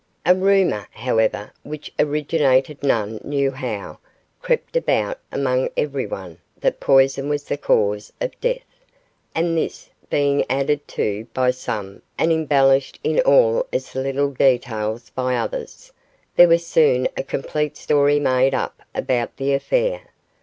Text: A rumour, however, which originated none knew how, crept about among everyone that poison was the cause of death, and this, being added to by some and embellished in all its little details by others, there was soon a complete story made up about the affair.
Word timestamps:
A 0.25 0.33
rumour, 0.33 0.87
however, 0.89 1.53
which 1.61 1.91
originated 1.99 2.81
none 2.81 3.19
knew 3.23 3.51
how, 3.51 3.99
crept 4.41 4.75
about 4.75 5.19
among 5.31 5.69
everyone 5.77 6.39
that 6.59 6.79
poison 6.79 7.29
was 7.29 7.43
the 7.43 7.55
cause 7.55 8.11
of 8.19 8.31
death, 8.41 8.65
and 9.35 9.55
this, 9.55 9.91
being 10.09 10.43
added 10.49 10.87
to 10.87 11.27
by 11.35 11.51
some 11.51 12.01
and 12.17 12.31
embellished 12.33 12.99
in 13.03 13.19
all 13.19 13.67
its 13.71 13.93
little 13.93 14.31
details 14.31 15.11
by 15.11 15.35
others, 15.35 15.91
there 16.35 16.47
was 16.47 16.65
soon 16.65 17.07
a 17.15 17.21
complete 17.21 17.77
story 17.77 18.19
made 18.19 18.55
up 18.55 18.81
about 18.95 19.37
the 19.37 19.53
affair. 19.53 20.07